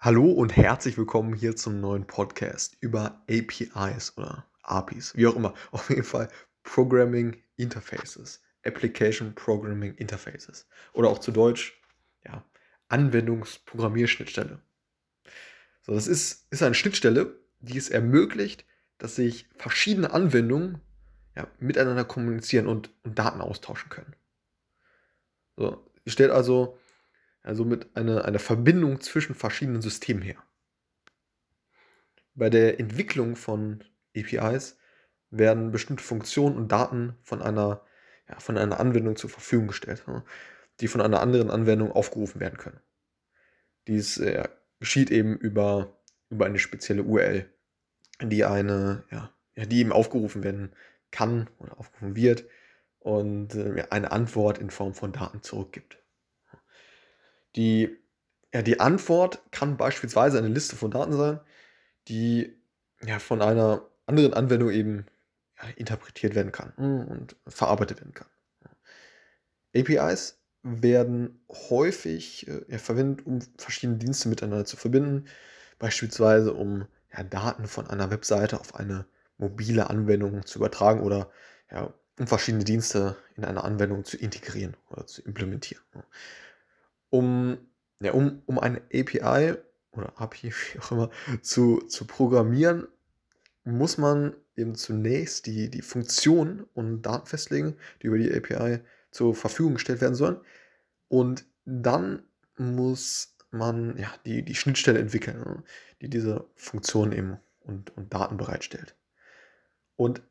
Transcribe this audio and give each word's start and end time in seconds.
Hallo 0.00 0.30
und 0.30 0.56
herzlich 0.56 0.96
willkommen 0.96 1.34
hier 1.34 1.56
zum 1.56 1.80
neuen 1.80 2.06
Podcast 2.06 2.76
über 2.78 3.20
APIs 3.28 4.16
oder 4.16 4.46
APIs, 4.62 5.16
wie 5.16 5.26
auch 5.26 5.34
immer. 5.34 5.54
Auf 5.72 5.90
jeden 5.90 6.04
Fall 6.04 6.28
Programming 6.62 7.36
Interfaces, 7.56 8.40
Application 8.64 9.34
Programming 9.34 9.94
Interfaces 9.96 10.68
oder 10.92 11.08
auch 11.08 11.18
zu 11.18 11.32
Deutsch, 11.32 11.82
ja, 12.24 12.44
Anwendungsprogrammierschnittstelle. 12.86 14.62
So, 15.82 15.94
das 15.94 16.06
ist, 16.06 16.46
ist 16.52 16.62
eine 16.62 16.76
Schnittstelle, 16.76 17.36
die 17.58 17.76
es 17.76 17.90
ermöglicht, 17.90 18.66
dass 18.98 19.16
sich 19.16 19.48
verschiedene 19.56 20.12
Anwendungen 20.12 20.80
ja, 21.34 21.48
miteinander 21.58 22.04
kommunizieren 22.04 22.68
und, 22.68 22.92
und 23.02 23.18
Daten 23.18 23.40
austauschen 23.40 23.90
können. 23.90 24.14
So, 25.56 25.84
ihr 26.04 26.12
stellt 26.12 26.30
also 26.30 26.78
also 27.48 27.64
mit 27.64 27.96
einer, 27.96 28.26
einer 28.26 28.38
Verbindung 28.38 29.00
zwischen 29.00 29.34
verschiedenen 29.34 29.80
Systemen 29.80 30.22
her. 30.22 30.36
Bei 32.34 32.50
der 32.50 32.78
Entwicklung 32.78 33.36
von 33.36 33.82
APIs 34.14 34.76
werden 35.30 35.70
bestimmte 35.70 36.04
Funktionen 36.04 36.58
und 36.58 36.70
Daten 36.70 37.16
von 37.22 37.40
einer, 37.40 37.80
ja, 38.28 38.38
von 38.38 38.58
einer 38.58 38.78
Anwendung 38.78 39.16
zur 39.16 39.30
Verfügung 39.30 39.68
gestellt, 39.68 40.04
die 40.80 40.88
von 40.88 41.00
einer 41.00 41.20
anderen 41.20 41.50
Anwendung 41.50 41.90
aufgerufen 41.90 42.38
werden 42.38 42.58
können. 42.58 42.80
Dies 43.86 44.18
äh, 44.18 44.46
geschieht 44.78 45.10
eben 45.10 45.34
über, 45.34 45.98
über 46.28 46.44
eine 46.44 46.58
spezielle 46.58 47.02
URL, 47.02 47.50
die 48.22 48.44
eine, 48.44 49.04
ja, 49.10 49.32
die 49.56 49.80
eben 49.80 49.92
aufgerufen 49.92 50.44
werden 50.44 50.74
kann 51.10 51.48
oder 51.58 51.78
aufgerufen 51.78 52.14
wird 52.14 52.44
und 52.98 53.54
äh, 53.54 53.86
eine 53.88 54.12
Antwort 54.12 54.58
in 54.58 54.68
Form 54.68 54.92
von 54.92 55.12
Daten 55.12 55.42
zurückgibt. 55.42 55.98
Die, 57.56 57.96
ja, 58.52 58.62
die 58.62 58.80
Antwort 58.80 59.42
kann 59.50 59.76
beispielsweise 59.76 60.38
eine 60.38 60.48
Liste 60.48 60.76
von 60.76 60.90
Daten 60.90 61.12
sein, 61.12 61.40
die 62.08 62.56
ja, 63.02 63.18
von 63.18 63.42
einer 63.42 63.86
anderen 64.06 64.34
Anwendung 64.34 64.70
eben 64.70 65.06
ja, 65.60 65.68
interpretiert 65.76 66.34
werden 66.34 66.52
kann 66.52 66.72
und 66.72 67.36
verarbeitet 67.46 68.00
werden 68.00 68.14
kann. 68.14 68.28
APIs 69.74 70.38
werden 70.62 71.40
häufig 71.50 72.48
äh, 72.48 72.62
ja, 72.68 72.78
verwendet, 72.78 73.26
um 73.26 73.40
verschiedene 73.58 73.98
Dienste 73.98 74.28
miteinander 74.28 74.64
zu 74.64 74.76
verbinden, 74.76 75.26
beispielsweise 75.78 76.52
um 76.54 76.86
ja, 77.12 77.22
Daten 77.22 77.66
von 77.66 77.86
einer 77.86 78.10
Webseite 78.10 78.60
auf 78.60 78.74
eine 78.74 79.06
mobile 79.38 79.88
Anwendung 79.88 80.44
zu 80.46 80.58
übertragen 80.58 81.00
oder 81.00 81.30
ja, 81.70 81.92
um 82.18 82.26
verschiedene 82.26 82.64
Dienste 82.64 83.16
in 83.36 83.44
einer 83.44 83.64
Anwendung 83.64 84.04
zu 84.04 84.16
integrieren 84.16 84.76
oder 84.90 85.06
zu 85.06 85.22
implementieren 85.22 85.82
um, 87.10 87.58
ja, 88.00 88.12
um, 88.12 88.42
um 88.46 88.58
eine 88.58 88.82
API 88.92 89.54
oder 89.92 90.12
API, 90.20 90.52
wie 90.72 90.78
auch 90.78 90.92
immer, 90.92 91.10
zu, 91.42 91.78
zu 91.88 92.06
programmieren, 92.06 92.86
muss 93.64 93.98
man 93.98 94.34
eben 94.56 94.74
zunächst 94.74 95.46
die, 95.46 95.70
die 95.70 95.82
Funktionen 95.82 96.64
und 96.74 97.02
Daten 97.02 97.26
festlegen, 97.26 97.76
die 98.02 98.08
über 98.08 98.18
die 98.18 98.32
API 98.32 98.80
zur 99.10 99.34
Verfügung 99.34 99.74
gestellt 99.74 100.00
werden 100.00 100.14
sollen. 100.14 100.40
Und 101.08 101.46
dann 101.64 102.22
muss 102.56 103.36
man 103.50 103.96
ja, 103.96 104.12
die, 104.26 104.44
die 104.44 104.54
Schnittstelle 104.54 104.98
entwickeln, 104.98 105.40
ne, 105.40 105.62
die 106.00 106.10
diese 106.10 106.46
Funktionen 106.54 107.12
eben 107.12 107.38
und, 107.60 107.96
und 107.96 108.12
Daten 108.12 108.36
bereitstellt. 108.36 108.96
Und 109.96 110.22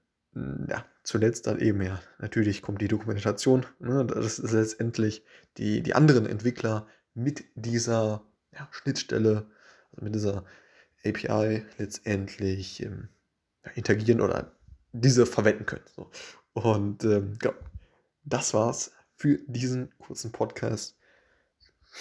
ja, 0.70 0.86
zuletzt 1.04 1.48
dann 1.48 1.60
eben 1.60 1.82
ja, 1.82 2.02
natürlich 2.20 2.62
kommt 2.62 2.82
die 2.82 2.88
Dokumentation. 2.88 3.66
Ne? 3.80 4.06
Das 4.06 4.40
ist 4.40 4.52
letztendlich 4.52 5.24
die, 5.58 5.82
die 5.82 5.96
anderen 5.96 6.26
Entwickler 6.26 6.88
mit 7.14 7.46
dieser 7.56 8.24
ja, 8.54 8.68
Schnittstelle, 8.72 9.50
also 9.92 10.04
mit 10.04 10.16
dieser 10.16 10.46
API 11.06 11.66
letztendlich 11.78 12.84
ähm, 12.84 13.10
ja, 13.66 13.72
interagieren 13.72 14.22
oder 14.22 14.52
diese 14.92 15.26
verwenden 15.26 15.66
können. 15.66 15.86
So. 15.96 16.10
Und 16.54 17.04
ähm, 17.04 17.38
genau, 17.40 17.56
das 18.24 18.54
war's 18.54 18.92
für 19.16 19.40
diesen 19.48 19.92
kurzen 20.00 20.32
Podcast 20.32 20.98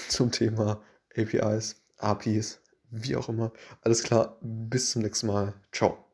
zum 0.09 0.31
Thema 0.31 0.83
APIs, 1.17 1.83
APIs, 1.99 2.61
wie 2.91 3.17
auch 3.17 3.29
immer. 3.29 3.53
Alles 3.81 4.03
klar, 4.03 4.39
bis 4.43 4.91
zum 4.91 5.03
nächsten 5.03 5.27
Mal. 5.27 5.55
Ciao. 5.73 6.06